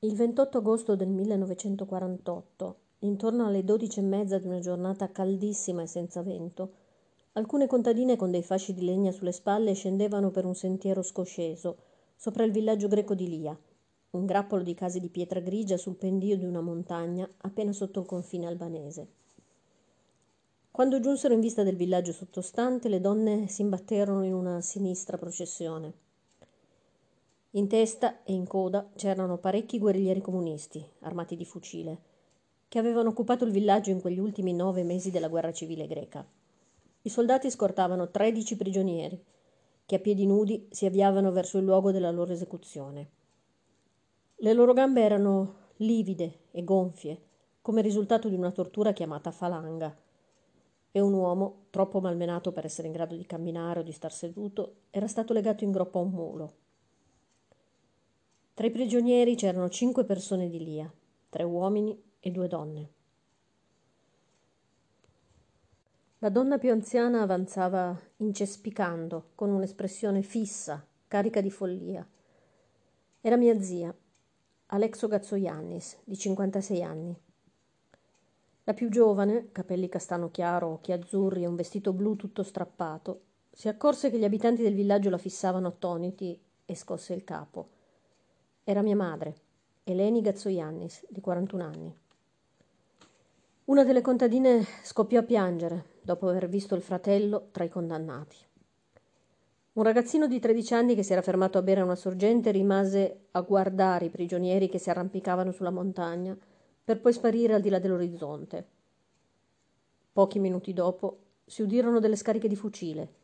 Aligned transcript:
Il 0.00 0.14
28 0.14 0.58
agosto 0.58 0.94
del 0.94 1.08
1948, 1.08 2.76
intorno 3.00 3.46
alle 3.48 3.64
dodici 3.64 3.98
e 3.98 4.02
mezza 4.02 4.38
di 4.38 4.46
una 4.46 4.60
giornata 4.60 5.10
caldissima 5.10 5.82
e 5.82 5.88
senza 5.88 6.22
vento, 6.22 6.70
alcune 7.32 7.66
contadine 7.66 8.14
con 8.14 8.30
dei 8.30 8.44
fasci 8.44 8.72
di 8.72 8.84
legna 8.84 9.10
sulle 9.10 9.32
spalle 9.32 9.74
scendevano 9.74 10.30
per 10.30 10.44
un 10.44 10.54
sentiero 10.54 11.02
scosceso 11.02 11.78
sopra 12.14 12.44
il 12.44 12.52
villaggio 12.52 12.86
greco 12.86 13.16
di 13.16 13.28
Lia, 13.28 13.58
un 14.10 14.24
grappolo 14.24 14.62
di 14.62 14.74
case 14.74 15.00
di 15.00 15.08
pietra 15.08 15.40
grigia 15.40 15.76
sul 15.76 15.96
pendio 15.96 16.36
di 16.36 16.44
una 16.44 16.60
montagna 16.60 17.28
appena 17.38 17.72
sotto 17.72 17.98
il 17.98 18.06
confine 18.06 18.46
albanese. 18.46 19.08
Quando 20.70 21.00
giunsero 21.00 21.34
in 21.34 21.40
vista 21.40 21.64
del 21.64 21.74
villaggio 21.74 22.12
sottostante, 22.12 22.88
le 22.88 23.00
donne 23.00 23.48
si 23.48 23.62
imbatterono 23.62 24.24
in 24.24 24.32
una 24.32 24.60
sinistra 24.60 25.18
processione. 25.18 26.06
In 27.52 27.66
testa 27.66 28.22
e 28.24 28.34
in 28.34 28.46
coda 28.46 28.90
c'erano 28.94 29.38
parecchi 29.38 29.78
guerriglieri 29.78 30.20
comunisti, 30.20 30.86
armati 31.00 31.34
di 31.34 31.46
fucile, 31.46 31.98
che 32.68 32.78
avevano 32.78 33.08
occupato 33.08 33.46
il 33.46 33.52
villaggio 33.52 33.88
in 33.88 34.02
quegli 34.02 34.18
ultimi 34.18 34.52
nove 34.52 34.82
mesi 34.82 35.10
della 35.10 35.28
guerra 35.28 35.50
civile 35.50 35.86
greca. 35.86 36.26
I 37.00 37.08
soldati 37.08 37.50
scortavano 37.50 38.10
tredici 38.10 38.54
prigionieri, 38.54 39.24
che 39.86 39.96
a 39.96 39.98
piedi 39.98 40.26
nudi 40.26 40.68
si 40.70 40.84
avviavano 40.84 41.32
verso 41.32 41.56
il 41.56 41.64
luogo 41.64 41.90
della 41.90 42.10
loro 42.10 42.32
esecuzione. 42.32 43.10
Le 44.36 44.52
loro 44.52 44.74
gambe 44.74 45.00
erano 45.00 45.54
livide 45.76 46.40
e 46.50 46.62
gonfie, 46.64 47.18
come 47.62 47.80
risultato 47.80 48.28
di 48.28 48.34
una 48.34 48.50
tortura 48.50 48.92
chiamata 48.92 49.30
falanga, 49.30 49.96
e 50.92 51.00
un 51.00 51.14
uomo, 51.14 51.64
troppo 51.70 51.98
malmenato 52.00 52.52
per 52.52 52.66
essere 52.66 52.88
in 52.88 52.92
grado 52.92 53.16
di 53.16 53.24
camminare 53.24 53.80
o 53.80 53.82
di 53.82 53.92
star 53.92 54.12
seduto, 54.12 54.80
era 54.90 55.06
stato 55.06 55.32
legato 55.32 55.64
in 55.64 55.70
groppa 55.70 55.98
a 55.98 56.02
un 56.02 56.10
mulo. 56.10 56.52
Tra 58.58 58.66
i 58.66 58.72
prigionieri 58.72 59.36
c'erano 59.36 59.68
cinque 59.68 60.04
persone 60.04 60.48
di 60.48 60.58
Lia, 60.58 60.92
tre 61.28 61.44
uomini 61.44 61.96
e 62.18 62.32
due 62.32 62.48
donne. 62.48 62.90
La 66.18 66.28
donna 66.28 66.58
più 66.58 66.72
anziana 66.72 67.22
avanzava 67.22 67.96
incespicando, 68.16 69.30
con 69.36 69.50
un'espressione 69.50 70.22
fissa, 70.22 70.84
carica 71.06 71.40
di 71.40 71.52
follia. 71.52 72.04
Era 73.20 73.36
mia 73.36 73.60
zia, 73.60 73.96
Alexo 74.66 75.06
Gazzoiannis, 75.06 75.98
di 76.02 76.18
56 76.18 76.82
anni. 76.82 77.16
La 78.64 78.74
più 78.74 78.88
giovane, 78.88 79.52
capelli 79.52 79.88
castano 79.88 80.32
chiaro, 80.32 80.66
occhi 80.66 80.90
azzurri 80.90 81.44
e 81.44 81.46
un 81.46 81.54
vestito 81.54 81.92
blu 81.92 82.16
tutto 82.16 82.42
strappato, 82.42 83.20
si 83.52 83.68
accorse 83.68 84.10
che 84.10 84.18
gli 84.18 84.24
abitanti 84.24 84.62
del 84.62 84.74
villaggio 84.74 85.10
la 85.10 85.16
fissavano 85.16 85.68
attoniti 85.68 86.36
e 86.66 86.74
scosse 86.74 87.14
il 87.14 87.22
capo. 87.22 87.76
Era 88.68 88.82
mia 88.82 88.96
madre, 88.96 89.34
Eleni 89.82 90.20
Gazzoiannis, 90.20 91.06
di 91.08 91.22
41 91.22 91.64
anni. 91.64 91.96
Una 93.64 93.82
delle 93.82 94.02
contadine 94.02 94.62
scoppiò 94.82 95.20
a 95.20 95.22
piangere 95.22 95.84
dopo 96.02 96.28
aver 96.28 96.50
visto 96.50 96.74
il 96.74 96.82
fratello 96.82 97.48
tra 97.50 97.64
i 97.64 97.70
condannati. 97.70 98.36
Un 99.72 99.82
ragazzino 99.82 100.26
di 100.26 100.38
13 100.38 100.74
anni 100.74 100.94
che 100.94 101.02
si 101.02 101.12
era 101.12 101.22
fermato 101.22 101.56
a 101.56 101.62
bere 101.62 101.80
una 101.80 101.94
sorgente 101.94 102.50
rimase 102.50 103.28
a 103.30 103.40
guardare 103.40 104.04
i 104.04 104.10
prigionieri 104.10 104.68
che 104.68 104.78
si 104.78 104.90
arrampicavano 104.90 105.50
sulla 105.50 105.70
montagna 105.70 106.36
per 106.84 107.00
poi 107.00 107.14
sparire 107.14 107.54
al 107.54 107.62
di 107.62 107.70
là 107.70 107.78
dell'orizzonte. 107.78 108.66
Pochi 110.12 110.38
minuti 110.38 110.74
dopo 110.74 111.20
si 111.46 111.62
udirono 111.62 112.00
delle 112.00 112.16
scariche 112.16 112.48
di 112.48 112.56
fucile, 112.56 113.14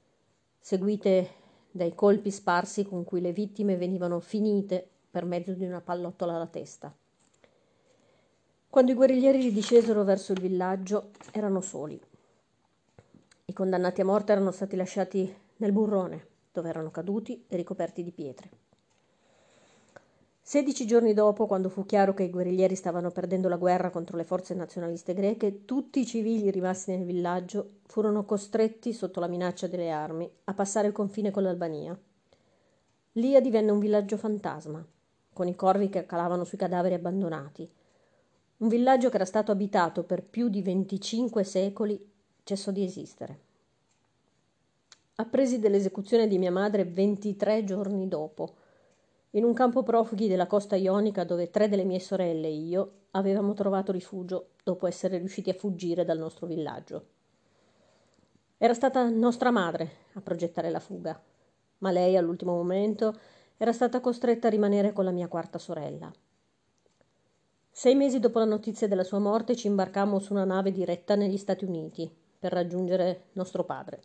seguite 0.58 1.28
dai 1.70 1.94
colpi 1.94 2.30
sparsi 2.30 2.84
con 2.84 3.04
cui 3.04 3.20
le 3.20 3.34
vittime 3.34 3.76
venivano 3.76 4.20
finite 4.20 4.88
per 5.14 5.26
mezzo 5.26 5.52
di 5.52 5.64
una 5.64 5.80
pallottola 5.80 6.34
alla 6.34 6.48
testa. 6.48 6.92
Quando 8.68 8.90
i 8.90 8.94
guerriglieri 8.96 9.52
discesero 9.52 10.02
verso 10.02 10.32
il 10.32 10.40
villaggio 10.40 11.10
erano 11.30 11.60
soli. 11.60 12.00
I 13.44 13.52
condannati 13.52 14.00
a 14.00 14.05
morte 14.05 14.33
erano 14.33 14.50
stati 14.50 14.74
lasciati 14.74 15.33
nel 15.58 15.70
burrone, 15.70 16.27
dove 16.50 16.68
erano 16.68 16.90
caduti 16.90 17.44
e 17.46 17.55
ricoperti 17.55 18.02
di 18.02 18.11
pietre. 18.11 18.50
Sedici 20.42 20.84
giorni 20.84 21.14
dopo, 21.14 21.46
quando 21.46 21.68
fu 21.68 21.86
chiaro 21.86 22.12
che 22.12 22.24
i 22.24 22.30
guerriglieri 22.30 22.74
stavano 22.74 23.12
perdendo 23.12 23.48
la 23.48 23.56
guerra 23.56 23.90
contro 23.90 24.16
le 24.16 24.24
forze 24.24 24.55
nazionaliste 24.55 25.14
greche, 25.14 25.64
tutti 25.64 26.00
i 26.00 26.06
civili 26.06 26.50
rimasti 26.50 26.90
nel 26.90 27.06
villaggio 27.06 27.74
furono 27.86 28.24
costretti, 28.24 28.92
sotto 28.92 29.20
la 29.20 29.28
minaccia 29.28 29.68
delle 29.68 29.92
armi, 29.92 30.28
a 30.42 30.55
passare 30.55 30.89
il 30.89 30.92
confine 30.92 31.30
con 31.30 31.44
l'Albania. 31.44 31.96
Lia 33.12 33.40
divenne 33.40 33.70
un 33.70 33.78
villaggio 33.78 34.16
fantasma, 34.16 34.84
con 35.34 35.48
i 35.48 35.55
corvi 35.55 35.90
che 35.90 36.06
calavano 36.06 36.45
sui 36.45 36.56
cadaveri 36.56 36.95
abbandonati. 36.95 37.70
Un 38.56 38.68
villaggio 38.68 39.11
che 39.11 39.17
era 39.17 39.27
stato 39.27 39.52
abitato 39.52 40.05
per 40.05 40.22
più 40.22 40.48
di 40.48 40.62
25 40.62 41.45
secoli 41.45 42.12
cessò 42.42 42.70
di 42.70 42.83
esistere. 42.83 43.39
Appresi 45.17 45.58
dell'esecuzione 45.58 46.27
di 46.27 46.39
mia 46.39 46.50
madre 46.50 46.84
23 46.84 47.64
giorni 47.64 48.08
dopo, 48.08 48.55
in 49.33 49.45
un 49.45 49.52
campo 49.52 49.83
profughi 49.83 50.28
della 50.28 50.46
costa 50.46 50.77
ionica 50.77 51.24
dove 51.24 51.51
tre 51.51 51.68
delle 51.68 51.84
mie 51.84 52.01
sorelle 52.01 52.46
e 52.46 52.55
io 52.55 52.92
avevamo 53.11 53.52
trovato 53.52 53.92
rifugio 53.92 54.51
dopo 54.62 54.86
essere 54.86 55.18
riusciti 55.18 55.51
a 55.51 55.55
fuggire 55.55 56.05
dal 56.05 56.18
nostro 56.18 56.46
villaggio. 56.46 57.06
Era 58.56 58.74
stata 58.74 59.08
nostra 59.08 59.51
madre 59.51 59.90
a 60.14 60.20
progettare 60.20 60.70
la 60.70 60.78
fuga, 60.78 61.20
ma 61.78 61.90
lei 61.90 62.16
all'ultimo 62.16 62.55
momento 62.55 63.14
era 63.56 63.72
stata 63.72 64.00
costretta 64.00 64.48
a 64.48 64.50
rimanere 64.50 64.92
con 64.92 65.04
la 65.04 65.10
mia 65.10 65.28
quarta 65.28 65.58
sorella. 65.58 66.12
Sei 67.70 67.94
mesi 67.94 68.20
dopo 68.20 68.38
la 68.38 68.44
notizia 68.44 68.86
della 68.86 69.04
sua 69.04 69.18
morte 69.18 69.56
ci 69.56 69.66
imbarcammo 69.66 70.18
su 70.18 70.32
una 70.32 70.44
nave 70.44 70.70
diretta 70.70 71.14
negli 71.14 71.36
Stati 71.36 71.64
Uniti 71.64 72.08
per 72.38 72.52
raggiungere 72.52 73.26
nostro 73.32 73.64
padre, 73.64 74.02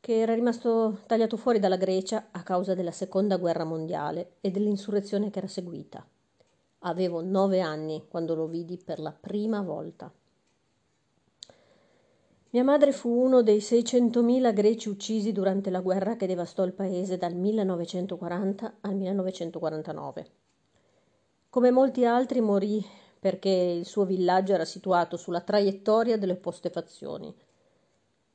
che 0.00 0.18
era 0.18 0.34
rimasto 0.34 1.00
tagliato 1.06 1.36
fuori 1.36 1.58
dalla 1.58 1.76
Grecia 1.76 2.28
a 2.30 2.42
causa 2.42 2.74
della 2.74 2.90
seconda 2.90 3.36
guerra 3.36 3.64
mondiale 3.64 4.36
e 4.40 4.50
dell'insurrezione 4.50 5.30
che 5.30 5.38
era 5.38 5.48
seguita. 5.48 6.06
Avevo 6.80 7.22
nove 7.22 7.60
anni 7.60 8.06
quando 8.08 8.34
lo 8.34 8.46
vidi 8.46 8.76
per 8.76 8.98
la 8.98 9.12
prima 9.12 9.60
volta. 9.60 10.12
Mia 12.54 12.64
madre 12.64 12.92
fu 12.92 13.08
uno 13.08 13.42
dei 13.42 13.60
600.000 13.60 14.52
greci 14.52 14.90
uccisi 14.90 15.32
durante 15.32 15.70
la 15.70 15.80
guerra 15.80 16.16
che 16.16 16.26
devastò 16.26 16.64
il 16.64 16.74
paese 16.74 17.16
dal 17.16 17.34
1940 17.34 18.74
al 18.82 18.94
1949. 18.94 20.30
Come 21.48 21.70
molti 21.70 22.04
altri 22.04 22.42
morì 22.42 22.84
perché 23.18 23.48
il 23.48 23.86
suo 23.86 24.04
villaggio 24.04 24.52
era 24.52 24.66
situato 24.66 25.16
sulla 25.16 25.40
traiettoria 25.40 26.18
delle 26.18 26.32
opposte 26.32 26.68
fazioni. 26.68 27.34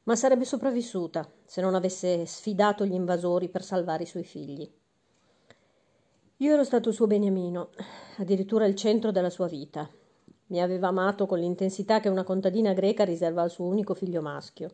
Ma 0.05 0.15
sarebbe 0.15 0.45
sopravvissuta 0.45 1.31
se 1.45 1.61
non 1.61 1.75
avesse 1.75 2.25
sfidato 2.25 2.87
gli 2.87 2.95
invasori 2.95 3.49
per 3.49 3.61
salvare 3.61 4.01
i 4.01 4.07
suoi 4.07 4.23
figli. 4.23 4.67
Io 6.37 6.53
ero 6.53 6.63
stato 6.63 6.91
suo 6.91 7.05
beniamino, 7.05 7.69
addirittura 8.17 8.65
il 8.65 8.73
centro 8.73 9.11
della 9.11 9.29
sua 9.29 9.47
vita, 9.47 9.87
mi 10.47 10.61
aveva 10.61 10.87
amato 10.87 11.25
con 11.25 11.39
l'intensità 11.39 11.99
che 11.99 12.09
una 12.09 12.23
contadina 12.23 12.73
greca 12.73 13.03
riserva 13.03 13.41
al 13.41 13.49
suo 13.49 13.65
unico 13.65 13.93
figlio 13.93 14.21
maschio. 14.21 14.69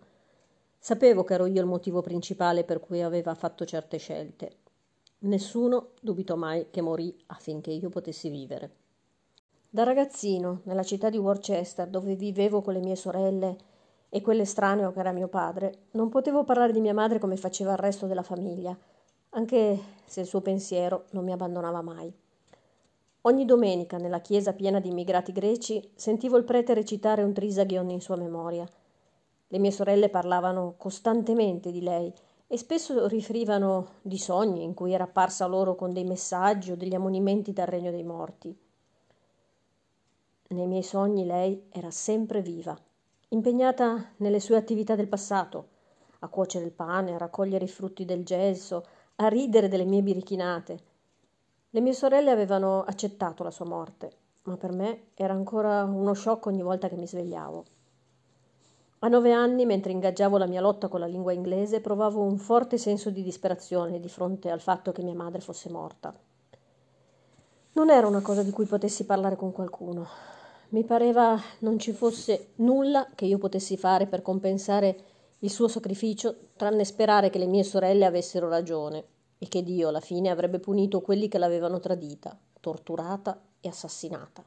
Sapevo 0.78 1.24
che 1.24 1.34
ero 1.34 1.46
io 1.46 1.62
il 1.62 1.68
motivo 1.68 2.02
principale 2.02 2.64
per 2.64 2.80
cui 2.80 3.02
aveva 3.02 3.34
fatto 3.36 3.66
certe 3.66 3.98
scelte. 3.98 4.58
Nessuno 5.20 5.92
dubitò 6.02 6.36
mai 6.36 6.68
che 6.70 6.82
morì 6.82 7.16
affinché 7.28 7.72
io 7.72 7.90
potessi 7.90 8.30
vivere. 8.30 8.72
Da 9.70 9.84
ragazzino, 9.84 10.62
nella 10.66 10.84
città 10.84 11.10
di 11.10 11.18
Worcester, 11.18 11.88
dove 11.88 12.16
vivevo 12.16 12.62
con 12.62 12.74
le 12.74 12.80
mie 12.80 12.96
sorelle 12.96 13.58
e 14.10 14.22
quell'estraneo 14.22 14.92
che 14.92 15.00
era 15.00 15.12
mio 15.12 15.28
padre, 15.28 15.86
non 15.92 16.10
potevo 16.10 16.44
parlare 16.44 16.74
di 16.74 16.82
mia 16.82 16.94
madre 16.94 17.18
come 17.18 17.38
faceva 17.38 17.72
il 17.72 17.80
resto 17.80 18.06
della 18.06 18.22
famiglia, 18.22 18.78
anche 19.30 19.80
se 20.06 20.22
il 20.22 20.28
suo 20.28 20.42
pensiero 20.42 21.06
non 21.12 21.24
mi 21.24 21.32
abbandonava 21.32 21.82
mai. 21.82 22.14
Ogni 23.26 23.46
domenica, 23.46 23.96
nella 23.96 24.20
chiesa 24.20 24.52
piena 24.52 24.82
di 24.82 24.90
immigrati 24.90 25.32
greci, 25.32 25.92
sentivo 25.96 26.36
il 26.36 26.44
prete 26.44 26.74
recitare 26.74 27.24
un 27.24 27.32
trisagion 27.32 27.90
in 27.90 28.02
sua 28.02 28.18
memoria. 28.18 28.68
Le 29.48 29.60
mie 29.60 29.72
sorelle 29.72 30.10
parlavano 30.10 30.74
costantemente 30.78 31.72
di 31.72 31.82
lei 31.82 32.12
e 32.48 32.58
spesso 32.58 33.08
riferivano 33.08 33.92
di 34.02 34.18
sogni 34.18 34.64
in 34.64 34.74
cui 34.74 34.92
era 34.92 35.06
apparsa 35.06 35.46
loro 35.46 35.76
con 35.76 35.94
dei 35.94 36.04
messaggi 36.04 36.72
o 36.72 36.76
degli 36.76 36.94
ammonimenti 36.96 37.54
dal 37.54 37.68
regno 37.68 37.92
dei 37.92 38.04
morti. 38.04 38.54
Nei 40.50 40.68
miei 40.68 40.84
sogni 40.84 41.26
lei 41.26 41.68
era 41.70 41.92
sempre 41.92 42.42
viva, 42.42 42.78
impegnata 43.30 44.16
nelle 44.18 44.42
sue 44.42 44.58
attività 44.58 44.96
del 44.96 45.08
passato, 45.08 45.68
a 46.20 46.28
cuocere 46.28 46.66
il 46.66 46.72
pane, 46.72 47.14
a 47.14 47.20
raccogliere 47.20 47.64
i 47.64 47.70
frutti 47.70 48.04
del 48.04 48.26
gelso, 48.26 48.86
a 49.16 49.30
ridere 49.30 49.70
delle 49.70 49.86
mie 49.86 50.02
birichinate 50.02 50.92
le 51.76 51.82
mie 51.82 51.94
sorelle 51.94 52.30
avevano 52.30 52.84
accettato 52.84 53.42
la 53.42 53.50
sua 53.50 53.66
morte, 53.66 54.12
ma 54.44 54.58
per 54.58 54.72
me 54.72 55.06
era 55.16 55.34
ancora 55.34 55.84
uno 55.86 56.14
shock 56.14 56.46
ogni 56.46 56.62
volta 56.62 56.88
che 56.88 56.96
mi 56.96 57.08
svegliavo. 57.08 57.64
A 59.00 59.08
nove 59.08 59.32
anni, 59.32 59.66
mentre 59.66 59.92
ingaggiavo 59.92 60.38
la 60.38 60.46
mia 60.46 60.62
lotta 60.62 60.88
con 60.88 61.00
la 61.00 61.08
lingua 61.08 61.32
inglese, 61.32 61.82
provavo 61.82 62.22
un 62.22 62.38
forte 62.38 62.78
senso 62.78 63.10
di 63.10 63.24
disperazione 63.24 64.00
di 64.00 64.08
fronte 64.08 64.52
al 64.52 64.62
fatto 64.62 64.92
che 64.92 65.02
mia 65.02 65.16
madre 65.16 65.42
fosse 65.42 65.72
morta. 65.72 66.14
Non 67.72 67.90
era 67.90 68.06
una 68.06 68.22
cosa 68.22 68.44
di 68.44 68.52
cui 68.52 68.66
potessi 68.66 69.08
parlare 69.08 69.36
con 69.36 69.52
qualcuno. 69.52 70.06
Mi 70.70 70.84
pareva 70.84 71.42
non 71.62 71.80
ci 71.80 71.92
fosse 71.92 72.50
nulla 72.58 73.08
che 73.16 73.26
io 73.26 73.40
potessi 73.40 73.78
fare 73.78 74.06
per 74.06 74.22
compensare 74.22 74.96
il 75.40 75.50
suo 75.50 75.68
sacrificio, 75.68 76.36
tranne 76.56 76.86
sperare 76.86 77.32
che 77.32 77.40
le 77.40 77.48
mie 77.48 77.64
sorelle 77.64 78.06
avessero 78.06 78.48
ragione 78.48 79.13
e 79.44 79.48
che 79.50 79.62
Dio 79.62 79.90
alla 79.90 80.00
fine 80.00 80.30
avrebbe 80.30 80.60
punito 80.60 81.02
quelli 81.02 81.28
che 81.28 81.38
l'avevano 81.38 81.82
tradita, 81.82 82.38
torturata 82.62 83.38
e 83.60 83.68
assassinata. 83.68 84.42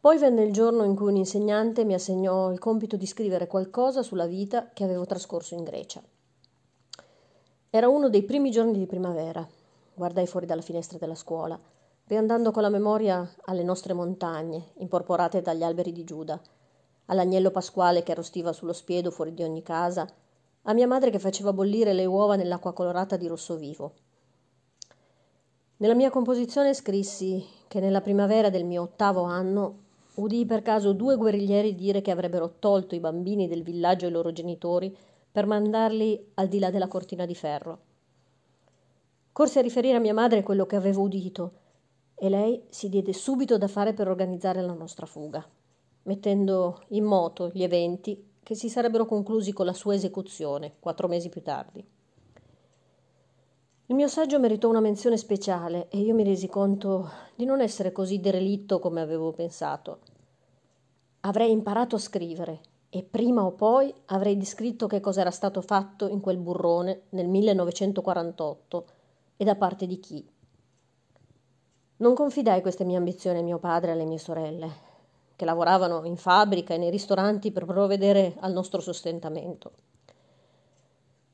Poi 0.00 0.18
venne 0.18 0.42
il 0.42 0.52
giorno 0.52 0.84
in 0.84 0.94
cui 0.94 1.08
un 1.08 1.16
insegnante 1.16 1.84
mi 1.84 1.94
assegnò 1.94 2.52
il 2.52 2.58
compito 2.58 2.98
di 2.98 3.06
scrivere 3.06 3.46
qualcosa 3.46 4.02
sulla 4.02 4.26
vita 4.26 4.68
che 4.74 4.84
avevo 4.84 5.06
trascorso 5.06 5.54
in 5.54 5.64
Grecia. 5.64 6.02
Era 7.70 7.88
uno 7.88 8.10
dei 8.10 8.22
primi 8.24 8.50
giorni 8.50 8.76
di 8.76 8.86
primavera 8.86 9.48
guardai 9.94 10.26
fuori 10.26 10.44
dalla 10.44 10.60
finestra 10.60 10.98
della 10.98 11.16
scuola, 11.16 11.58
riandando 12.06 12.52
con 12.52 12.62
la 12.62 12.68
memoria 12.68 13.28
alle 13.46 13.64
nostre 13.64 13.94
montagne, 13.94 14.72
imporporate 14.76 15.40
dagli 15.40 15.64
alberi 15.64 15.92
di 15.92 16.04
Giuda, 16.04 16.40
all'agnello 17.06 17.50
pasquale 17.50 18.04
che 18.04 18.12
arrostiva 18.12 18.52
sullo 18.52 18.72
spiedo 18.72 19.10
fuori 19.10 19.34
di 19.34 19.42
ogni 19.42 19.62
casa, 19.64 20.06
a 20.68 20.74
mia 20.74 20.86
madre 20.86 21.10
che 21.10 21.18
faceva 21.18 21.54
bollire 21.54 21.94
le 21.94 22.04
uova 22.04 22.36
nell'acqua 22.36 22.74
colorata 22.74 23.16
di 23.16 23.26
rosso 23.26 23.56
vivo. 23.56 23.94
Nella 25.78 25.94
mia 25.94 26.10
composizione 26.10 26.74
scrissi 26.74 27.42
che 27.68 27.80
nella 27.80 28.02
primavera 28.02 28.50
del 28.50 28.64
mio 28.64 28.82
ottavo 28.82 29.22
anno 29.22 29.86
udii 30.16 30.44
per 30.44 30.60
caso 30.60 30.92
due 30.92 31.16
guerriglieri 31.16 31.74
dire 31.74 32.02
che 32.02 32.10
avrebbero 32.10 32.56
tolto 32.58 32.94
i 32.94 33.00
bambini 33.00 33.48
del 33.48 33.62
villaggio 33.62 34.06
ai 34.06 34.12
loro 34.12 34.30
genitori 34.30 34.94
per 35.32 35.46
mandarli 35.46 36.32
al 36.34 36.48
di 36.48 36.58
là 36.58 36.70
della 36.70 36.88
cortina 36.88 37.24
di 37.24 37.34
ferro. 37.34 37.78
Corsi 39.32 39.58
a 39.58 39.62
riferire 39.62 39.96
a 39.96 40.00
mia 40.00 40.14
madre 40.14 40.42
quello 40.42 40.66
che 40.66 40.76
avevo 40.76 41.00
udito 41.00 41.52
e 42.14 42.28
lei 42.28 42.62
si 42.68 42.90
diede 42.90 43.14
subito 43.14 43.56
da 43.56 43.68
fare 43.68 43.94
per 43.94 44.08
organizzare 44.08 44.60
la 44.60 44.74
nostra 44.74 45.06
fuga, 45.06 45.42
mettendo 46.02 46.82
in 46.88 47.04
moto 47.04 47.50
gli 47.54 47.62
eventi 47.62 48.27
che 48.48 48.54
si 48.54 48.70
sarebbero 48.70 49.04
conclusi 49.04 49.52
con 49.52 49.66
la 49.66 49.74
sua 49.74 49.94
esecuzione 49.94 50.76
quattro 50.80 51.06
mesi 51.06 51.28
più 51.28 51.42
tardi. 51.42 51.86
Il 53.84 53.94
mio 53.94 54.08
saggio 54.08 54.40
meritò 54.40 54.70
una 54.70 54.80
menzione 54.80 55.18
speciale 55.18 55.88
e 55.90 55.98
io 55.98 56.14
mi 56.14 56.24
resi 56.24 56.48
conto 56.48 57.10
di 57.34 57.44
non 57.44 57.60
essere 57.60 57.92
così 57.92 58.20
derelitto 58.20 58.78
come 58.78 59.02
avevo 59.02 59.32
pensato. 59.32 59.98
Avrei 61.20 61.50
imparato 61.50 61.96
a 61.96 61.98
scrivere 61.98 62.60
e 62.88 63.02
prima 63.02 63.44
o 63.44 63.52
poi 63.52 63.92
avrei 64.06 64.38
descritto 64.38 64.86
che 64.86 65.00
cosa 65.00 65.20
era 65.20 65.30
stato 65.30 65.60
fatto 65.60 66.08
in 66.08 66.20
quel 66.20 66.38
burrone 66.38 67.02
nel 67.10 67.28
1948 67.28 68.86
e 69.36 69.44
da 69.44 69.56
parte 69.56 69.86
di 69.86 70.00
chi. 70.00 70.26
Non 71.98 72.14
confidai 72.14 72.62
queste 72.62 72.84
mie 72.84 72.96
ambizioni 72.96 73.40
a 73.40 73.42
mio 73.42 73.58
padre 73.58 73.90
e 73.90 73.92
alle 73.92 74.06
mie 74.06 74.16
sorelle, 74.16 74.87
che 75.38 75.44
lavoravano 75.44 76.04
in 76.04 76.16
fabbrica 76.16 76.74
e 76.74 76.78
nei 76.78 76.90
ristoranti 76.90 77.52
per 77.52 77.64
provvedere 77.64 78.34
al 78.40 78.52
nostro 78.52 78.80
sostentamento. 78.80 79.70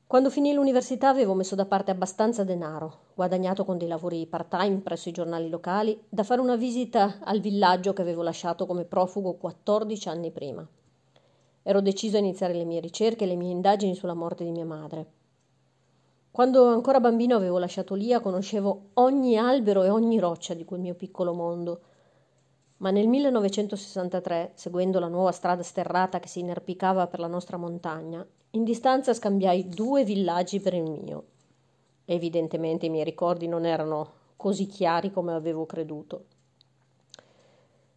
Quando 0.05 0.29
finì 0.29 0.53
l'università 0.53 1.09
avevo 1.09 1.33
messo 1.33 1.55
da 1.55 1.65
parte 1.65 1.89
abbastanza 1.89 2.43
denaro, 2.43 2.97
guadagnato 3.15 3.65
con 3.65 3.79
dei 3.79 3.87
lavori 3.87 4.27
part-time 4.27 4.81
presso 4.81 5.09
i 5.09 5.11
giornali 5.11 5.49
locali, 5.49 5.99
da 6.07 6.21
fare 6.21 6.39
una 6.39 6.55
visita 6.55 7.17
al 7.23 7.39
villaggio 7.39 7.93
che 7.93 8.03
avevo 8.03 8.21
lasciato 8.21 8.67
come 8.67 8.85
profugo 8.85 9.33
14 9.33 10.07
anni 10.07 10.29
prima. 10.29 10.63
Ero 11.63 11.81
deciso 11.81 12.17
a 12.17 12.19
iniziare 12.19 12.53
le 12.53 12.63
mie 12.63 12.81
ricerche 12.81 13.23
e 13.23 13.27
le 13.27 13.35
mie 13.35 13.49
indagini 13.49 13.95
sulla 13.95 14.13
morte 14.13 14.43
di 14.43 14.51
mia 14.51 14.65
madre. 14.65 15.07
Quando 16.29 16.67
ancora 16.67 16.99
bambino 16.99 17.35
avevo 17.35 17.57
lasciato 17.57 17.95
Lia, 17.95 18.19
conoscevo 18.19 18.89
ogni 18.93 19.35
albero 19.35 19.81
e 19.81 19.89
ogni 19.89 20.19
roccia 20.19 20.53
di 20.53 20.63
quel 20.63 20.81
mio 20.81 20.93
piccolo 20.93 21.33
mondo. 21.33 21.79
Ma 22.77 22.91
nel 22.91 23.07
1963, 23.07 24.51
seguendo 24.55 24.99
la 24.99 25.07
nuova 25.07 25.31
strada 25.31 25.63
sterrata 25.63 26.19
che 26.19 26.27
si 26.27 26.39
inerpicava 26.39 27.07
per 27.07 27.19
la 27.19 27.27
nostra 27.27 27.57
montagna, 27.57 28.25
in 28.51 28.63
distanza 28.63 29.13
scambiai 29.13 29.69
due 29.69 30.03
villaggi 30.03 30.59
per 30.59 30.73
il 30.73 30.89
mio. 30.89 31.23
Evidentemente 32.05 32.85
i 32.85 32.89
miei 32.89 33.03
ricordi 33.03 33.47
non 33.47 33.65
erano 33.65 34.11
così 34.35 34.67
chiari 34.67 35.11
come 35.11 35.33
avevo 35.33 35.65
creduto. 35.65 36.25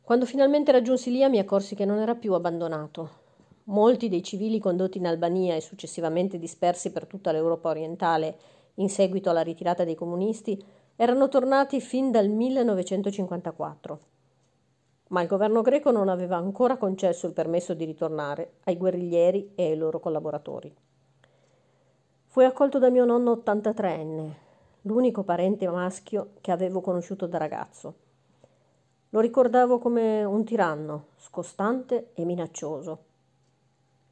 Quando 0.01 0.25
finalmente 0.25 0.73
raggiunsi 0.73 1.11
Lia 1.11 1.29
mi 1.29 1.39
accorsi 1.39 1.75
che 1.75 1.85
non 1.85 1.99
era 1.99 2.15
più 2.15 2.33
abbandonato, 2.33 3.27
Molti 3.69 4.09
dei 4.09 4.23
civili 4.23 4.59
condotti 4.61 4.97
in 4.97 5.07
Albania 5.07 5.55
e 5.55 5.61
successivamente 5.61 6.39
dispersi 6.39 6.91
per 6.91 7.07
tutta 7.07 7.33
l'Europa 7.33 7.69
orientale 7.69 8.39
in 8.77 8.89
seguito 8.89 9.29
alla 9.29 9.43
ritirata 9.43 9.85
dei 9.85 9.95
comunisti 9.95 10.59
erano 10.97 11.29
tornati 11.29 11.79
fin 11.79 12.11
dal 12.11 12.29
1954. 12.29 14.01
Ma 15.09 15.23
il 15.23 15.29
governo 15.29 15.63
greco 15.63 15.91
non 15.91 16.09
aveva 16.09 16.37
ancora 16.37 16.77
concesso 16.77 17.27
il 17.27 17.33
permesso 17.33 17.75
di 17.75 17.85
ritornare 17.85 18.55
ai 18.65 18.77
guerriglieri 18.77 19.53
e 19.55 19.71
ai 19.71 19.77
loro 19.77 20.01
collaboratori. 20.01 20.75
Fui 22.27 22.45
accolto 22.45 22.79
da 22.79 22.91
mio 22.91 23.05
nonno 23.05 23.33
83enne, 23.33 24.31
l'unico 24.83 25.23
parente 25.25 25.69
maschio 25.69 26.31
che 26.41 26.53
avevo 26.53 26.81
conosciuto 26.81 27.27
da 27.27 27.39
ragazzo. 27.39 27.95
Lo 29.11 29.21
ricordavo 29.21 29.79
come 29.79 30.25
un 30.25 30.45
tiranno, 30.45 31.07
scostante 31.17 32.11
e 32.15 32.25
minaccioso 32.25 33.07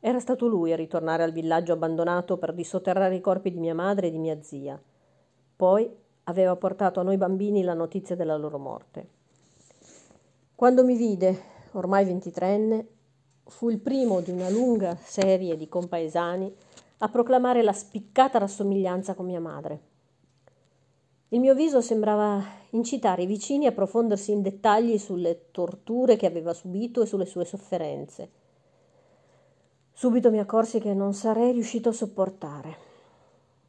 era 0.07 0.21
stato 0.21 0.47
lui 0.47 0.73
a 0.73 0.77
ritornare 0.77 1.25
al 1.25 1.33
villaggio 1.33 1.73
abbandonato 1.73 2.37
per 2.37 2.53
dissotterrare 2.53 3.17
i 3.17 3.21
corpi 3.21 3.51
di 3.51 3.59
mia 3.59 3.75
madre 3.75 4.07
e 4.07 4.11
di 4.13 4.19
mia 4.19 4.41
zia. 4.41 4.81
Poi 5.57 5.91
aveva 6.25 6.55
portato 6.55 7.01
a 7.01 7.03
noi 7.03 7.17
bambini 7.17 7.65
la 7.65 7.75
notizia 7.75 8.15
della 8.15 8.37
loro 8.37 8.57
morte. 8.57 9.09
Quando 10.57 10.85
mi 10.85 10.97
vide, 10.97 11.41
ormai 11.73 12.05
ventitrenne, 12.05 12.89
fu 13.45 13.69
il 13.69 13.79
primo 13.79 14.21
di 14.21 14.31
una 14.31 14.49
lunga 14.49 14.97
serie 14.97 15.57
di 15.57 15.69
compaesani 15.69 16.53
a 16.99 17.09
proclamare 17.09 17.63
la 17.63 17.73
spiccata 17.73 18.39
rassomiglianza 18.39 19.15
con 19.15 19.27
mia 19.27 19.39
madre. 19.39 19.81
Il 21.29 21.41
mio 21.41 21.55
viso 21.55 21.81
sembrava 21.81 22.43
incitare 22.71 23.23
i 23.23 23.27
vicini 23.27 23.67
a 23.67 23.73
profondersi 23.73 24.33
in 24.33 24.43
dettagli 24.43 24.97
sulle 24.97 25.51
torture 25.51 26.17
che 26.17 26.27
aveva 26.27 26.55
subito 26.55 27.03
e 27.03 27.07
sulle 27.07 27.27
sue 27.27 27.45
sofferenze 27.45 28.31
Subito 29.99 30.31
mi 30.31 30.39
accorsi 30.39 30.79
che 30.79 30.93
non 30.93 31.15
sarei 31.15 31.53
riuscito 31.53 31.89
a 31.89 31.93
sopportare. 31.93 32.77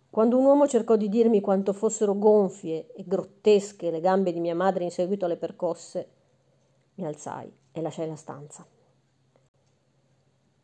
Quando 0.09 0.37
un 0.37 0.43
uomo 0.43 0.67
cercò 0.67 0.97
di 0.97 1.07
dirmi 1.07 1.39
quanto 1.39 1.71
fossero 1.71 2.17
gonfie 2.17 2.91
e 2.93 3.05
grottesche 3.05 3.89
le 3.91 4.01
gambe 4.01 4.33
di 4.33 4.41
mia 4.41 4.53
madre 4.53 4.83
in 4.83 4.91
seguito 4.91 5.23
alle 5.23 5.37
percosse, 5.37 6.16
mi 6.97 7.05
alzai 7.05 7.51
e 7.71 7.81
lasciai 7.81 8.07
la 8.07 8.15
stanza. 8.15 8.65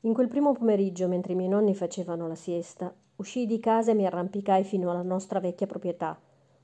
In 0.01 0.13
quel 0.13 0.27
primo 0.27 0.53
pomeriggio, 0.53 1.07
mentre 1.07 1.33
i 1.33 1.35
miei 1.35 1.49
nonni 1.49 1.73
facevano 1.73 2.27
la 2.27 2.35
siesta, 2.35 2.93
uscii 3.15 3.45
di 3.45 3.59
casa 3.59 3.91
e 3.91 3.95
mi 3.95 4.05
arrampicai 4.05 4.63
fino 4.63 4.91
alla 4.91 5.01
nostra 5.01 5.39
vecchia 5.39 5.67
proprietà, 5.67 6.19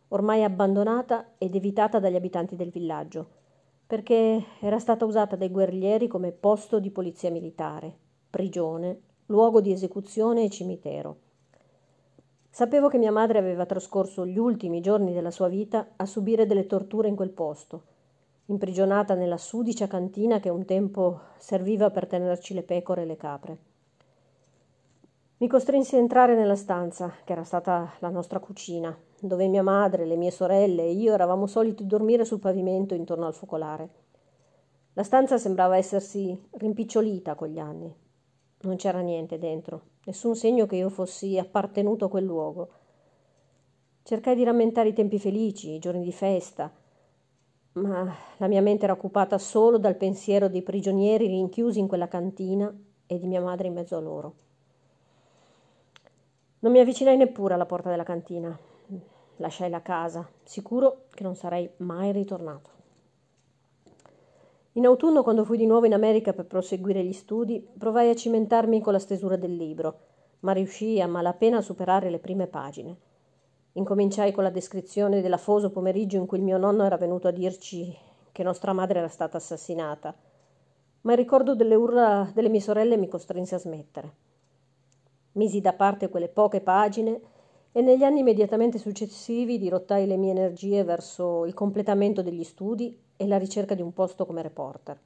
ormai 0.10 0.44
abbandonata 0.44 1.34
ed 1.38 1.56
evitata 1.56 2.00
dagli 2.00 2.16
abitanti 2.16 2.56
del 2.56 2.70
villaggio, 2.70 3.30
perché 3.88 4.44
era 4.60 4.80
stata 4.80 5.06
usata 5.06 5.36
dai 5.36 5.50
guerriglieri 5.50 6.08
come 6.08 6.32
posto 6.32 6.80
di 6.80 6.92
polizia 6.92 7.32
militare 7.32 8.08
prigione, 8.30 9.02
luogo 9.28 9.60
di 9.60 9.72
esecuzione 9.72 10.44
e 10.44 10.50
cimitero. 10.50 11.18
Sapevo 12.50 12.88
che 12.88 12.98
mia 12.98 13.12
madre 13.12 13.40
aveva 13.40 13.66
trascorso 13.66 14.26
gli 14.26 14.38
ultimi 14.38 14.82
giorni 14.82 15.14
della 15.14 15.32
sua 15.32 15.48
vita 15.48 15.94
a 15.96 16.06
subire 16.06 16.46
delle 16.46 16.68
torture 16.68 17.08
in 17.08 17.16
quel 17.16 17.32
posto, 17.32 17.84
imprigionata 18.50 19.13
nella 19.13 19.38
sudicia 19.38 19.88
cantina 19.88 20.39
che 20.39 20.50
un 20.50 20.65
tempo 20.65 21.22
serviva 21.38 21.91
per 21.91 22.08
tenerci 22.08 22.53
le 22.53 22.63
pecore 22.63 23.03
e 23.03 23.06
le 23.06 23.15
capre. 23.15 23.58
Mi 25.38 25.48
costrinsi 25.48 25.96
a 25.96 26.00
entrare 26.00 26.36
nella 26.36 26.56
stanza, 26.56 27.13
che 27.24 27.32
era 27.32 27.44
stata 27.44 27.94
la 28.00 28.10
nostra 28.10 28.39
cucina, 28.39 28.96
dove 29.22 29.48
mia 29.48 29.63
madre, 29.63 30.06
le 30.06 30.18
mie 30.18 30.32
sorelle 30.32 30.84
e 30.84 30.91
io 30.91 31.13
eravamo 31.13 31.46
soliti 31.46 31.86
dormire 31.86 32.25
sul 32.25 32.39
pavimento 32.39 32.94
intorno 32.94 33.25
al 33.25 33.34
focolare. 33.34 33.89
La 34.94 35.03
stanza 35.03 35.38
sembrava 35.38 35.77
essersi 35.77 36.38
rimpicciolita 36.51 37.36
con 37.36 37.48
gli 37.48 37.60
anni. 37.60 37.96
Non 38.62 38.75
c'era 38.75 39.00
niente 39.00 39.38
dentro, 39.38 39.84
nessun 40.06 40.36
segno 40.36 40.65
che 40.65 40.75
io 40.75 40.89
fossi 40.89 41.38
appartenuto 41.38 42.06
a 42.06 42.10
quel 42.10 42.25
luogo. 42.25 42.70
Cercai 44.03 44.36
di 44.36 44.44
rammentare 44.44 44.89
i 44.89 44.94
tempi 44.94 45.20
felici, 45.20 45.70
i 45.70 45.79
giorni 45.79 46.03
di 46.03 46.12
festa, 46.12 46.70
ma 47.74 48.14
la 48.38 48.48
mia 48.48 48.62
mente 48.62 48.84
era 48.86 48.94
occupata 48.94 49.38
solo 49.38 49.78
dal 49.78 49.96
pensiero 49.96 50.48
dei 50.48 50.64
prigionieri 50.64 51.28
rinchiusi 51.28 51.80
in 51.80 51.88
quella 51.88 52.08
cantina 52.08 52.74
e 53.06 53.20
di 53.20 53.28
mia 53.28 53.42
madre 53.42 53.68
in 53.68 53.74
mezzo 53.74 53.96
a 53.96 54.00
loro. 54.00 54.34
Non 56.60 56.72
mi 56.72 56.80
avvicinai 56.80 57.16
neppure 57.16 57.54
alla 57.54 57.66
porta 57.66 57.90
della 57.90 58.04
cantina. 58.04 58.58
Lasciai 59.38 59.70
la 59.70 59.82
casa, 59.82 60.28
sicuro 60.44 61.06
che 61.14 61.24
non 61.24 61.36
sarei 61.36 61.70
mai 61.78 62.12
ritornato. 62.12 62.78
In 64.74 64.86
autunno, 64.86 65.24
quando 65.24 65.46
fui 65.46 65.58
di 65.58 65.66
nuovo 65.66 65.86
in 65.86 65.94
America 65.94 66.34
per 66.34 66.46
proseguire 66.46 67.04
gli 67.04 67.14
studi, 67.14 67.66
provai 67.78 68.10
a 68.10 68.16
cimentarmi 68.16 68.82
con 68.82 68.94
la 68.94 69.00
stesura 69.00 69.36
del 69.36 69.56
libro, 69.56 70.00
ma 70.42 70.52
riuscii 70.52 71.02
a 71.02 71.08
malapena 71.08 71.58
a 71.58 71.62
superare 71.62 72.10
le 72.10 72.20
prime 72.20 72.48
pagine. 72.48 72.98
Incominciai 73.74 74.32
con 74.32 74.44
la 74.44 74.50
descrizione 74.50 75.22
dell'afoso 75.22 75.70
pomeriggio 75.70 76.18
in 76.18 76.26
cui 76.26 76.40
il 76.40 76.44
mio 76.44 76.58
nonno 76.58 76.84
era 76.86 76.98
venuto 76.98 77.28
a 77.28 77.32
dirci 77.32 77.96
che 78.32 78.44
nostra 78.44 78.74
madre 78.74 79.00
era 79.00 79.08
stata 79.08 79.38
assassinata, 79.38 80.16
ma 81.02 81.12
il 81.12 81.18
ricordo 81.18 81.56
delle 81.56 81.76
urla 81.76 82.32
delle 82.34 82.50
mie 82.50 82.62
sorelle 82.62 82.98
mi 82.98 83.08
costrinse 83.08 83.56
a 83.56 83.60
smettere. 83.60 84.14
Misi 85.34 85.62
da 85.62 85.74
parte 85.74 86.10
quelle 86.10 86.30
poche 86.30 86.62
pagine 86.62 87.22
e 87.72 87.82
negli 87.82 88.04
anni 88.04 88.22
immediatamente 88.22 88.80
successivi 88.80 89.60
dirottai 89.60 90.08
le 90.08 90.18
mie 90.18 90.32
energie 90.32 90.84
verso 90.84 91.46
il 91.46 91.54
completamento 91.54 92.24
degli 92.24 92.44
studi 92.44 93.00
e 93.16 93.28
la 93.28 93.38
ricerca 93.38 93.76
di 93.76 93.84
un 93.84 93.94
posto 93.94 94.26
come 94.26 94.42
reporter. 94.42 95.00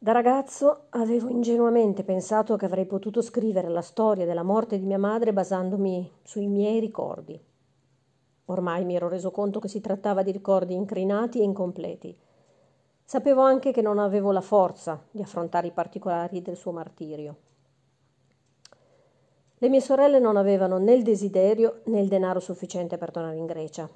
Da 0.00 0.12
ragazzo 0.12 0.84
avevo 0.90 1.28
ingenuamente 1.28 2.04
pensato 2.04 2.54
che 2.54 2.66
avrei 2.66 2.86
potuto 2.86 3.20
scrivere 3.20 3.68
la 3.68 3.82
storia 3.82 4.26
della 4.26 4.44
morte 4.44 4.78
di 4.78 4.86
mia 4.86 4.96
madre 4.96 5.32
basandomi 5.32 6.08
sui 6.22 6.46
miei 6.46 6.78
ricordi. 6.78 7.36
Ormai 8.44 8.84
mi 8.84 8.94
ero 8.94 9.08
reso 9.08 9.32
conto 9.32 9.58
che 9.58 9.66
si 9.66 9.80
trattava 9.80 10.22
di 10.22 10.30
ricordi 10.30 10.72
incrinati 10.72 11.40
e 11.40 11.42
incompleti. 11.42 12.16
Sapevo 13.02 13.40
anche 13.42 13.72
che 13.72 13.82
non 13.82 13.98
avevo 13.98 14.30
la 14.30 14.40
forza 14.40 15.02
di 15.10 15.20
affrontare 15.20 15.66
i 15.66 15.72
particolari 15.72 16.42
del 16.42 16.56
suo 16.56 16.70
martirio. 16.70 17.36
Le 19.56 19.68
mie 19.68 19.80
sorelle 19.80 20.20
non 20.20 20.36
avevano 20.36 20.78
né 20.78 20.92
il 20.92 21.02
desiderio 21.02 21.80
né 21.86 22.00
il 22.00 22.06
denaro 22.06 22.38
sufficiente 22.38 22.98
per 22.98 23.10
tornare 23.10 23.36
in 23.36 23.46
Grecia. 23.46 23.90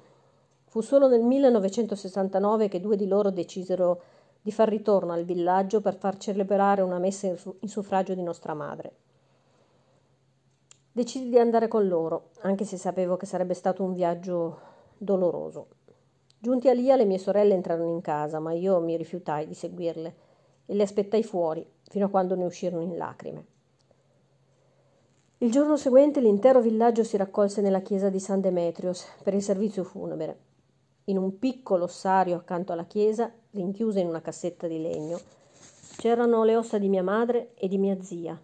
Fu 0.65 0.81
solo 0.81 1.07
nel 1.07 1.23
1969 1.23 2.67
che 2.67 2.81
due 2.81 2.97
di 2.97 3.07
loro 3.07 3.29
decisero 3.29 4.01
di 4.43 4.51
far 4.51 4.67
ritorno 4.67 5.13
al 5.13 5.23
villaggio 5.23 5.79
per 5.79 5.95
far 5.95 6.17
celebrare 6.17 6.81
una 6.81 6.99
messa 6.99 7.27
in 7.27 7.69
suffragio 7.69 8.13
di 8.13 8.21
nostra 8.21 8.53
madre. 8.53 8.97
Decisi 10.91 11.29
di 11.29 11.39
andare 11.39 11.69
con 11.69 11.87
loro, 11.87 12.31
anche 12.41 12.65
se 12.65 12.75
sapevo 12.75 13.15
che 13.15 13.25
sarebbe 13.25 13.53
stato 13.53 13.83
un 13.83 13.93
viaggio 13.93 14.59
doloroso. 14.97 15.67
Giunti 16.37 16.67
a 16.67 16.73
Lia, 16.73 16.97
le 16.97 17.05
mie 17.05 17.19
sorelle 17.19 17.53
entrarono 17.53 17.89
in 17.89 18.01
casa, 18.01 18.39
ma 18.39 18.51
io 18.51 18.81
mi 18.81 18.97
rifiutai 18.97 19.47
di 19.47 19.53
seguirle 19.53 20.15
e 20.65 20.75
le 20.75 20.83
aspettai 20.83 21.23
fuori 21.23 21.65
fino 21.83 22.07
a 22.07 22.09
quando 22.09 22.35
ne 22.35 22.43
uscirono 22.43 22.83
in 22.83 22.97
lacrime. 22.97 23.45
Il 25.37 25.51
giorno 25.51 25.77
seguente 25.77 26.19
l'intero 26.19 26.59
villaggio 26.59 27.03
si 27.05 27.15
raccolse 27.15 27.61
nella 27.61 27.81
chiesa 27.81 28.09
di 28.09 28.19
San 28.19 28.41
Demetrios 28.41 29.05
per 29.23 29.33
il 29.33 29.41
servizio 29.41 29.85
funebre. 29.85 30.37
In 31.05 31.17
un 31.17 31.39
piccolo 31.39 31.85
ossario 31.85 32.35
accanto 32.35 32.73
alla 32.73 32.85
chiesa, 32.85 33.31
rinchiusa 33.53 33.99
in 33.99 34.07
una 34.07 34.21
cassetta 34.21 34.67
di 34.67 34.81
legno, 34.81 35.19
c'erano 35.97 36.43
le 36.43 36.55
ossa 36.55 36.77
di 36.77 36.89
mia 36.89 37.03
madre 37.03 37.53
e 37.55 37.67
di 37.67 37.77
mia 37.77 38.01
zia, 38.01 38.39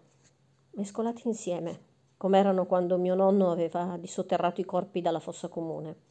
mescolate 0.72 1.22
insieme, 1.26 1.80
come 2.18 2.38
erano 2.38 2.66
quando 2.66 2.98
mio 2.98 3.16
nonno 3.16 3.52
aveva 3.52 3.98
dissotterrato 4.00 4.62
i 4.62 4.66
corpi 4.66 5.02
dalla 5.02 5.20
fossa 5.20 5.48
comune. 5.48 6.08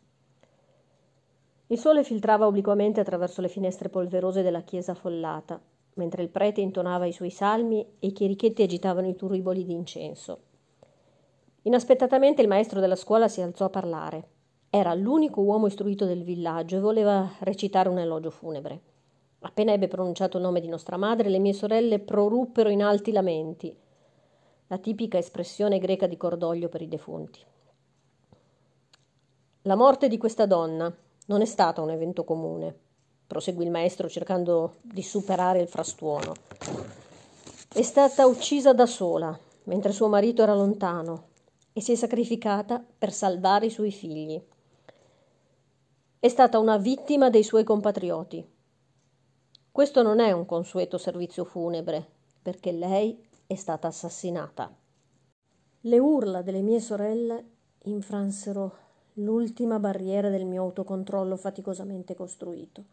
Il 1.68 1.78
sole 1.78 2.02
filtrava 2.02 2.46
obliquamente 2.46 3.00
attraverso 3.00 3.40
le 3.40 3.48
finestre 3.48 3.88
polverose 3.88 4.42
della 4.42 4.62
chiesa 4.62 4.92
affollata, 4.92 5.60
mentre 5.94 6.22
il 6.22 6.30
prete 6.30 6.60
intonava 6.60 7.06
i 7.06 7.12
suoi 7.12 7.30
salmi 7.30 7.86
e 7.98 8.06
i 8.06 8.12
chierichetti 8.12 8.62
agitavano 8.62 9.08
i 9.08 9.16
turiboli 9.16 9.64
d'incenso. 9.64 10.40
Inaspettatamente 11.62 12.40
il 12.40 12.48
maestro 12.48 12.80
della 12.80 12.96
scuola 12.96 13.28
si 13.28 13.42
alzò 13.42 13.66
a 13.66 13.70
parlare. 13.70 14.28
Era 14.70 14.92
l'unico 14.92 15.40
uomo 15.40 15.66
istruito 15.66 16.04
del 16.04 16.22
villaggio 16.22 16.76
e 16.76 16.80
voleva 16.80 17.26
recitare 17.40 17.88
un 17.88 17.98
elogio 17.98 18.30
funebre. 18.30 18.80
Appena 19.40 19.72
ebbe 19.72 19.88
pronunciato 19.88 20.36
il 20.36 20.42
nome 20.42 20.60
di 20.60 20.68
nostra 20.68 20.98
madre, 20.98 21.30
le 21.30 21.38
mie 21.38 21.54
sorelle 21.54 22.00
proruppero 22.00 22.68
in 22.68 22.82
alti 22.82 23.12
lamenti, 23.12 23.74
la 24.66 24.76
tipica 24.76 25.16
espressione 25.16 25.78
greca 25.78 26.06
di 26.06 26.18
cordoglio 26.18 26.68
per 26.68 26.82
i 26.82 26.88
defunti. 26.88 27.40
La 29.62 29.74
morte 29.74 30.06
di 30.06 30.18
questa 30.18 30.44
donna 30.44 30.94
non 31.26 31.40
è 31.40 31.46
stata 31.46 31.80
un 31.80 31.90
evento 31.90 32.24
comune, 32.24 32.76
proseguì 33.26 33.64
il 33.64 33.70
maestro 33.70 34.08
cercando 34.08 34.76
di 34.82 35.02
superare 35.02 35.60
il 35.60 35.68
frastuono. 35.68 36.34
È 37.72 37.82
stata 37.82 38.26
uccisa 38.26 38.74
da 38.74 38.86
sola, 38.86 39.38
mentre 39.64 39.92
suo 39.92 40.08
marito 40.08 40.42
era 40.42 40.54
lontano, 40.54 41.24
e 41.72 41.80
si 41.80 41.92
è 41.92 41.94
sacrificata 41.94 42.84
per 42.98 43.12
salvare 43.12 43.66
i 43.66 43.70
suoi 43.70 43.92
figli. 43.92 44.42
È 46.20 46.26
stata 46.26 46.58
una 46.58 46.78
vittima 46.78 47.30
dei 47.30 47.44
suoi 47.44 47.62
compatrioti. 47.62 48.44
Questo 49.70 50.02
non 50.02 50.18
è 50.18 50.32
un 50.32 50.46
consueto 50.46 50.98
servizio 50.98 51.44
funebre, 51.44 52.04
perché 52.42 52.72
lei 52.72 53.24
è 53.46 53.54
stata 53.54 53.86
assassinata. 53.86 54.74
Le 55.82 55.98
urla 56.00 56.42
delle 56.42 56.60
mie 56.60 56.80
sorelle 56.80 57.44
infransero 57.84 58.76
l'ultima 59.14 59.78
barriera 59.78 60.28
del 60.28 60.44
mio 60.44 60.64
autocontrollo 60.64 61.36
faticosamente 61.36 62.16
costruito. 62.16 62.84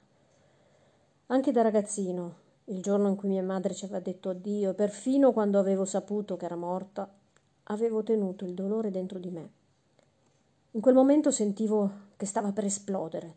Anche 1.25 1.51
da 1.51 1.63
ragazzino, 1.63 2.35
il 2.65 2.79
giorno 2.79 3.07
in 3.07 3.15
cui 3.15 3.29
mia 3.29 3.41
madre 3.41 3.73
ci 3.73 3.85
aveva 3.85 4.01
detto 4.01 4.29
addio, 4.29 4.69
e 4.69 4.73
perfino 4.75 5.33
quando 5.33 5.57
avevo 5.57 5.85
saputo 5.85 6.37
che 6.37 6.45
era 6.45 6.55
morta, 6.55 7.11
avevo 7.63 8.03
tenuto 8.03 8.45
il 8.45 8.53
dolore 8.53 8.91
dentro 8.91 9.17
di 9.17 9.31
me. 9.31 9.49
In 10.75 10.81
quel 10.81 10.93
momento 10.93 11.31
sentivo 11.31 11.89
che 12.17 12.25
stava 12.25 12.51
per 12.51 12.65
esplodere. 12.65 13.35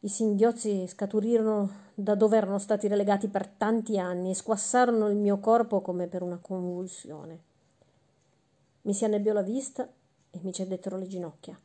I 0.00 0.08
singhiozzi 0.08 0.88
scaturirono 0.88 1.70
da 1.94 2.16
dove 2.16 2.36
erano 2.36 2.58
stati 2.58 2.88
relegati 2.88 3.28
per 3.28 3.46
tanti 3.46 4.00
anni 4.00 4.30
e 4.30 4.34
squassarono 4.34 5.06
il 5.06 5.14
mio 5.14 5.38
corpo 5.38 5.80
come 5.80 6.08
per 6.08 6.22
una 6.22 6.40
convulsione. 6.42 7.38
Mi 8.82 8.92
si 8.94 9.04
annebbiò 9.04 9.32
la 9.32 9.42
vista 9.42 9.88
e 10.28 10.40
mi 10.42 10.52
cedettero 10.52 10.96
le 10.96 11.06
ginocchia. 11.06 11.56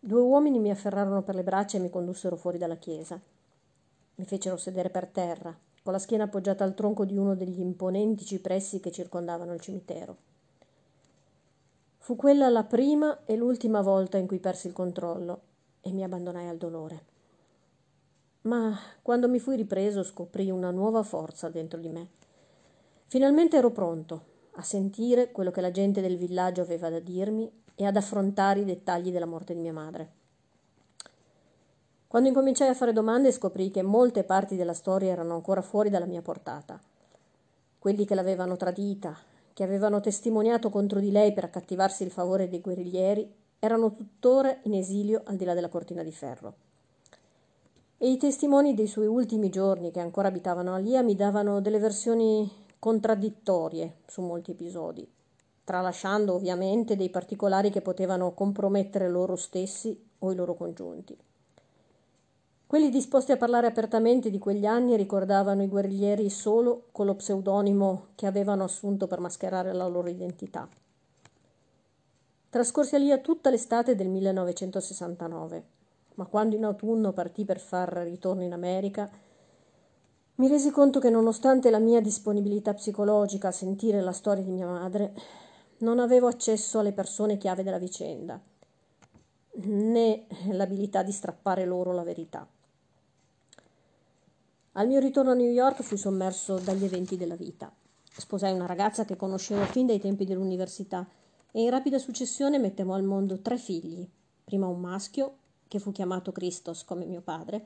Due 0.00 0.20
uomini 0.20 0.58
mi 0.58 0.72
afferrarono 0.72 1.22
per 1.22 1.36
le 1.36 1.44
braccia 1.44 1.76
e 1.76 1.80
mi 1.80 1.88
condussero 1.88 2.34
fuori 2.34 2.58
dalla 2.58 2.78
chiesa. 2.78 3.20
Mi 4.16 4.24
fecero 4.24 4.56
sedere 4.56 4.90
per 4.90 5.06
terra, 5.06 5.56
con 5.84 5.92
la 5.92 6.00
schiena 6.00 6.24
appoggiata 6.24 6.64
al 6.64 6.74
tronco 6.74 7.04
di 7.04 7.16
uno 7.16 7.36
degli 7.36 7.60
imponenti 7.60 8.24
cipressi 8.24 8.80
che 8.80 8.90
circondavano 8.90 9.54
il 9.54 9.60
cimitero. 9.60 10.30
Fu 12.02 12.16
quella 12.16 12.48
la 12.48 12.64
prima 12.64 13.20
e 13.26 13.36
l'ultima 13.36 13.80
volta 13.80 14.18
in 14.18 14.26
cui 14.26 14.40
persi 14.40 14.66
il 14.66 14.72
controllo 14.72 15.40
e 15.82 15.92
mi 15.92 16.02
abbandonai 16.02 16.48
al 16.48 16.56
dolore. 16.56 17.04
Ma 18.40 18.76
quando 19.02 19.28
mi 19.28 19.38
fui 19.38 19.54
ripreso 19.54 20.02
scoprì 20.02 20.50
una 20.50 20.72
nuova 20.72 21.04
forza 21.04 21.48
dentro 21.48 21.78
di 21.78 21.88
me. 21.90 22.08
Finalmente 23.06 23.56
ero 23.56 23.70
pronto 23.70 24.24
a 24.54 24.62
sentire 24.62 25.30
quello 25.30 25.52
che 25.52 25.60
la 25.60 25.70
gente 25.70 26.00
del 26.00 26.16
villaggio 26.16 26.62
aveva 26.62 26.90
da 26.90 26.98
dirmi 26.98 27.48
e 27.76 27.86
ad 27.86 27.94
affrontare 27.94 28.58
i 28.58 28.64
dettagli 28.64 29.12
della 29.12 29.24
morte 29.24 29.54
di 29.54 29.60
mia 29.60 29.72
madre. 29.72 30.10
Quando 32.08 32.28
incominciai 32.28 32.70
a 32.70 32.74
fare 32.74 32.92
domande 32.92 33.30
scoprì 33.30 33.70
che 33.70 33.82
molte 33.82 34.24
parti 34.24 34.56
della 34.56 34.74
storia 34.74 35.12
erano 35.12 35.34
ancora 35.34 35.62
fuori 35.62 35.88
dalla 35.88 36.06
mia 36.06 36.20
portata. 36.20 36.80
Quelli 37.78 38.04
che 38.04 38.16
l'avevano 38.16 38.56
tradita, 38.56 39.16
che 39.52 39.62
avevano 39.62 40.00
testimoniato 40.00 40.70
contro 40.70 41.00
di 41.00 41.10
lei 41.10 41.32
per 41.32 41.44
accattivarsi 41.44 42.02
il 42.02 42.10
favore 42.10 42.48
dei 42.48 42.60
guerriglieri, 42.60 43.30
erano 43.58 43.94
tuttora 43.94 44.58
in 44.62 44.74
esilio 44.74 45.22
al 45.24 45.36
di 45.36 45.44
là 45.44 45.54
della 45.54 45.68
cortina 45.68 46.02
di 46.02 46.12
ferro. 46.12 46.54
E 47.98 48.10
i 48.10 48.16
testimoni 48.16 48.74
dei 48.74 48.88
suoi 48.88 49.06
ultimi 49.06 49.48
giorni 49.48 49.92
che 49.92 50.00
ancora 50.00 50.28
abitavano 50.28 50.74
a 50.74 50.78
Lia 50.78 51.02
mi 51.02 51.14
davano 51.14 51.60
delle 51.60 51.78
versioni 51.78 52.50
contraddittorie 52.78 53.98
su 54.06 54.22
molti 54.22 54.50
episodi, 54.50 55.08
tralasciando 55.62 56.34
ovviamente 56.34 56.96
dei 56.96 57.10
particolari 57.10 57.70
che 57.70 57.80
potevano 57.80 58.32
compromettere 58.32 59.08
loro 59.08 59.36
stessi 59.36 59.96
o 60.18 60.32
i 60.32 60.34
loro 60.34 60.54
congiunti. 60.54 61.16
Quelli 62.72 62.88
disposti 62.88 63.32
a 63.32 63.36
parlare 63.36 63.66
apertamente 63.66 64.30
di 64.30 64.38
quegli 64.38 64.64
anni 64.64 64.96
ricordavano 64.96 65.62
i 65.62 65.68
guerriglieri 65.68 66.30
solo 66.30 66.84
con 66.90 67.04
lo 67.04 67.14
pseudonimo 67.14 68.06
che 68.14 68.24
avevano 68.24 68.64
assunto 68.64 69.06
per 69.06 69.20
mascherare 69.20 69.74
la 69.74 69.86
loro 69.86 70.08
identità. 70.08 70.66
Trascorsi 72.48 72.96
a 73.10 73.18
tutta 73.18 73.50
l'estate 73.50 73.94
del 73.94 74.08
1969, 74.08 75.64
ma 76.14 76.24
quando 76.24 76.56
in 76.56 76.64
autunno 76.64 77.12
partì 77.12 77.44
per 77.44 77.60
far 77.60 77.92
ritorno 77.92 78.42
in 78.42 78.54
America, 78.54 79.10
mi 80.36 80.48
resi 80.48 80.70
conto 80.70 80.98
che 80.98 81.10
nonostante 81.10 81.68
la 81.68 81.78
mia 81.78 82.00
disponibilità 82.00 82.72
psicologica 82.72 83.48
a 83.48 83.52
sentire 83.52 84.00
la 84.00 84.12
storia 84.12 84.42
di 84.42 84.50
mia 84.50 84.66
madre, 84.66 85.12
non 85.80 85.98
avevo 85.98 86.26
accesso 86.26 86.78
alle 86.78 86.92
persone 86.92 87.36
chiave 87.36 87.62
della 87.62 87.76
vicenda, 87.76 88.40
né 89.56 90.26
l'abilità 90.52 91.02
di 91.02 91.12
strappare 91.12 91.66
loro 91.66 91.92
la 91.92 92.02
verità. 92.02 92.48
Al 94.74 94.86
mio 94.86 95.00
ritorno 95.00 95.32
a 95.32 95.34
New 95.34 95.50
York 95.50 95.82
fui 95.82 95.98
sommerso 95.98 96.58
dagli 96.58 96.84
eventi 96.84 97.18
della 97.18 97.36
vita. 97.36 97.70
Sposai 98.10 98.54
una 98.54 98.64
ragazza 98.64 99.04
che 99.04 99.16
conoscevo 99.16 99.64
fin 99.64 99.84
dai 99.84 100.00
tempi 100.00 100.24
dell'università 100.24 101.06
e 101.50 101.60
in 101.60 101.68
rapida 101.68 101.98
successione 101.98 102.58
mettemmo 102.58 102.94
al 102.94 103.02
mondo 103.02 103.40
tre 103.40 103.58
figli, 103.58 104.08
prima 104.42 104.68
un 104.68 104.80
maschio, 104.80 105.36
che 105.68 105.78
fu 105.78 105.92
chiamato 105.92 106.32
Christos 106.32 106.84
come 106.84 107.04
mio 107.04 107.20
padre, 107.20 107.62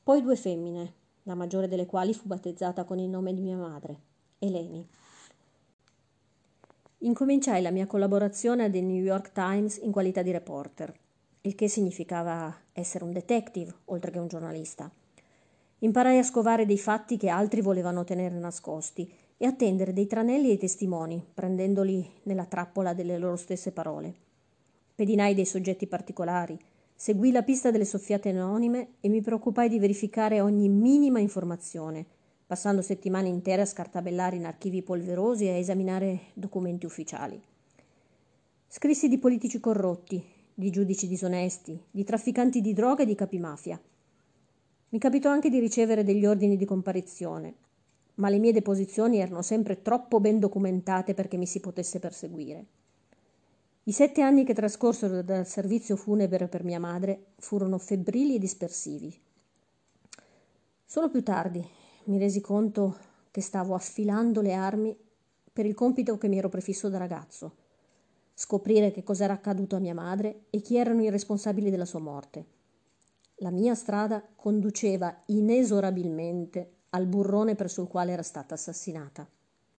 poi 0.00 0.22
due 0.22 0.36
femmine, 0.36 0.92
la 1.24 1.34
maggiore 1.34 1.66
delle 1.66 1.86
quali 1.86 2.14
fu 2.14 2.28
battezzata 2.28 2.84
con 2.84 3.00
il 3.00 3.08
nome 3.08 3.34
di 3.34 3.40
mia 3.40 3.56
madre, 3.56 4.00
Eleni. 4.38 4.88
incominciai 6.98 7.62
la 7.62 7.72
mia 7.72 7.88
collaborazione 7.88 8.62
a 8.62 8.70
The 8.70 8.80
New 8.80 9.02
York 9.02 9.32
Times 9.32 9.78
in 9.78 9.90
qualità 9.90 10.22
di 10.22 10.30
reporter, 10.30 10.94
il 11.40 11.56
che 11.56 11.66
significava 11.66 12.56
essere 12.72 13.02
un 13.02 13.10
detective 13.10 13.74
oltre 13.86 14.12
che 14.12 14.20
un 14.20 14.28
giornalista. 14.28 14.88
Imparai 15.84 16.16
a 16.16 16.22
scovare 16.22 16.64
dei 16.64 16.78
fatti 16.78 17.18
che 17.18 17.28
altri 17.28 17.60
volevano 17.60 18.04
tenere 18.04 18.38
nascosti 18.38 19.06
e 19.36 19.44
attendere 19.44 19.92
dei 19.92 20.06
tranelli 20.06 20.48
ai 20.48 20.56
testimoni, 20.56 21.22
prendendoli 21.34 22.10
nella 22.22 22.46
trappola 22.46 22.94
delle 22.94 23.18
loro 23.18 23.36
stesse 23.36 23.70
parole. 23.70 24.14
Pedinai 24.94 25.34
dei 25.34 25.44
soggetti 25.44 25.86
particolari, 25.86 26.58
seguì 26.94 27.32
la 27.32 27.42
pista 27.42 27.70
delle 27.70 27.84
soffiate 27.84 28.30
anonime 28.30 28.94
e 29.00 29.10
mi 29.10 29.20
preoccupai 29.20 29.68
di 29.68 29.78
verificare 29.78 30.40
ogni 30.40 30.70
minima 30.70 31.18
informazione, 31.18 32.06
passando 32.46 32.80
settimane 32.80 33.28
intere 33.28 33.60
a 33.60 33.66
scartabellare 33.66 34.36
in 34.36 34.46
archivi 34.46 34.80
polverosi 34.80 35.44
e 35.44 35.50
a 35.50 35.56
esaminare 35.56 36.20
documenti 36.32 36.86
ufficiali. 36.86 37.38
Scrissi 38.68 39.08
di 39.08 39.18
politici 39.18 39.60
corrotti, 39.60 40.24
di 40.54 40.70
giudici 40.70 41.06
disonesti, 41.06 41.78
di 41.90 42.04
trafficanti 42.04 42.62
di 42.62 42.72
droga 42.72 43.02
e 43.02 43.06
di 43.06 43.14
capimafia. 43.14 43.78
Mi 44.94 45.00
capitò 45.00 45.28
anche 45.28 45.50
di 45.50 45.58
ricevere 45.58 46.04
degli 46.04 46.24
ordini 46.24 46.56
di 46.56 46.64
comparizione, 46.64 47.54
ma 48.14 48.28
le 48.28 48.38
mie 48.38 48.52
deposizioni 48.52 49.18
erano 49.18 49.42
sempre 49.42 49.82
troppo 49.82 50.20
ben 50.20 50.38
documentate 50.38 51.14
perché 51.14 51.36
mi 51.36 51.46
si 51.46 51.58
potesse 51.58 51.98
perseguire. 51.98 52.64
I 53.82 53.90
sette 53.90 54.22
anni 54.22 54.44
che 54.44 54.54
trascorsero 54.54 55.20
dal 55.22 55.48
servizio 55.48 55.96
funebre 55.96 56.46
per 56.46 56.62
mia 56.62 56.78
madre 56.78 57.32
furono 57.38 57.78
febbrili 57.78 58.36
e 58.36 58.38
dispersivi. 58.38 59.12
Solo 60.84 61.10
più 61.10 61.24
tardi 61.24 61.66
mi 62.04 62.18
resi 62.18 62.40
conto 62.40 62.96
che 63.32 63.40
stavo 63.40 63.74
affilando 63.74 64.40
le 64.42 64.52
armi 64.52 64.96
per 65.52 65.66
il 65.66 65.74
compito 65.74 66.16
che 66.18 66.28
mi 66.28 66.38
ero 66.38 66.48
prefisso 66.48 66.88
da 66.88 66.98
ragazzo, 66.98 67.56
scoprire 68.32 68.92
che 68.92 69.02
cos'era 69.02 69.32
accaduto 69.32 69.74
a 69.74 69.80
mia 69.80 69.92
madre 69.92 70.42
e 70.50 70.60
chi 70.60 70.76
erano 70.76 71.02
i 71.02 71.10
responsabili 71.10 71.68
della 71.68 71.84
sua 71.84 71.98
morte. 71.98 72.53
La 73.38 73.50
mia 73.50 73.74
strada 73.74 74.24
conduceva 74.34 75.22
inesorabilmente 75.26 76.84
al 76.90 77.06
burrone 77.06 77.54
presso 77.54 77.82
il 77.82 77.88
quale 77.88 78.12
era 78.12 78.22
stata 78.22 78.54
assassinata. 78.54 79.28